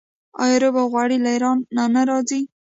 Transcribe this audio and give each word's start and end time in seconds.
آیا 0.43 0.57
رب 0.63 0.75
او 0.81 0.87
غوړي 0.93 1.17
له 1.23 1.29
ایران 1.35 1.57
نه 1.95 2.01
راځي؟ 2.09 2.41